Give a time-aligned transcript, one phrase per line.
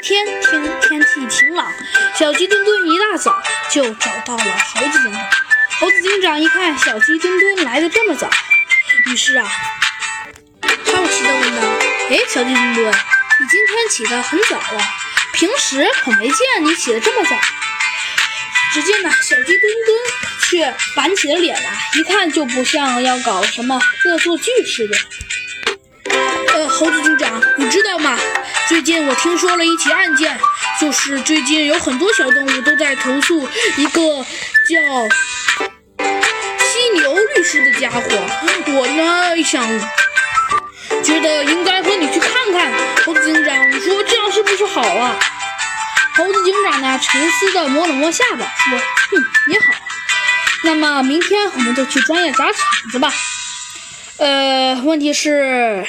[0.00, 1.66] 天天天气晴朗，
[2.16, 5.26] 小鸡墩墩一大早就找到了猴子警长。
[5.80, 8.28] 猴子警长一看小鸡墩墩来的这么早，
[9.06, 9.44] 于是啊，
[10.62, 11.68] 好奇的问道
[12.10, 14.78] ：“哎，小鸡墩墩，你今天起得很早啊？
[15.34, 17.36] 平时可没见你起得这么早。”
[18.72, 19.98] 只见呢，小鸡墩墩
[20.48, 24.96] 却板起了脸来，一看就不像要搞什么恶作剧似的。
[26.54, 28.18] 呃，猴子警长，你知道吗？
[28.68, 30.38] 最近我听说了一起案件，
[30.78, 34.00] 就是最近有很多小动物都在投诉一个
[34.68, 34.78] 叫
[36.66, 38.02] 犀牛律师的家伙。
[38.66, 39.66] 我呢想，
[41.02, 42.70] 觉得应该和你去看看。
[43.06, 45.18] 猴子警长，说这样是不是好啊？
[46.14, 48.78] 猴子警长呢，沉思的摸了摸下巴，说
[49.16, 49.66] ：“嗯，也好。
[50.64, 52.54] 那么明天我们就去专业砸场
[52.92, 53.10] 子吧。
[54.18, 55.86] 呃，问题是，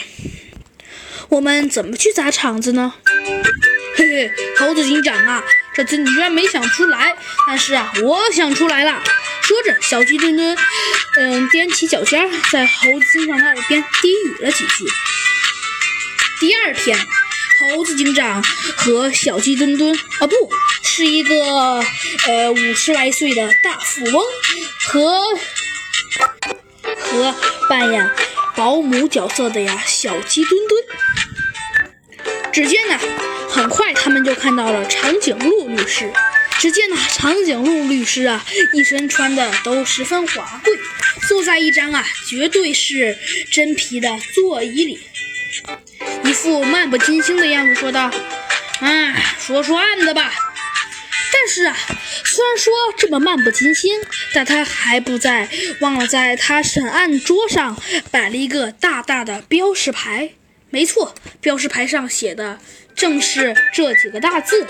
[1.30, 2.94] 我们怎么去砸场子呢？
[3.96, 5.44] 嘿嘿，猴子警长啊，
[5.74, 7.16] 这次你居然没想出来，
[7.48, 9.02] 但是啊，我想出来了。
[9.44, 10.58] 说着，小鸡墩墩，
[11.18, 14.86] 嗯，踮起脚尖，在猴子警长的耳边低语了几句。
[16.40, 16.98] 第二天。”
[17.60, 18.42] 猴子警长
[18.78, 20.50] 和小鸡墩墩啊，不
[20.82, 21.84] 是一个
[22.26, 24.24] 呃五十来岁的大富翁
[24.88, 25.22] 和
[26.98, 27.36] 和
[27.68, 28.10] 扮演
[28.56, 30.82] 保姆角色的呀小鸡墩墩。
[32.52, 33.00] 只见呢，
[33.48, 36.12] 很快他们就看到了长颈鹿律师。
[36.60, 40.74] 只见呢，长颈鹿律师啊，一身穿的都十分华贵，
[41.28, 43.18] 坐在一张啊绝对是
[43.52, 45.00] 真皮的座椅里。
[46.24, 48.12] 一副漫不经心的样子，说道
[48.82, 50.34] ：“哎，说说案子吧。
[51.32, 51.78] 但是啊，
[52.26, 53.94] 虽然说这么漫不经心，
[54.34, 55.48] 但他还不在
[55.80, 60.32] 忘了在他审案桌上摆了一个大大的标识牌。
[60.70, 62.60] 没错，标识牌上写的
[62.96, 64.68] 正是这几个大字。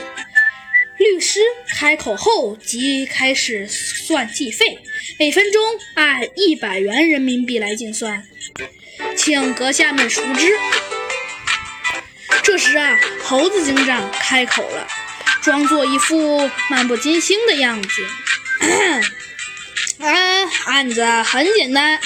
[0.97, 1.39] 律师
[1.77, 4.79] 开口后即开始算计费，
[5.17, 5.61] 每分钟
[5.95, 8.23] 按一百元人民币来计算，
[9.15, 10.51] 请阁下们熟知。”
[12.43, 14.87] 这时啊，猴子警长开口了，
[15.41, 17.89] 装作一副漫不经心的样子。
[20.03, 20.11] 啊，
[20.65, 21.99] 案子很简单，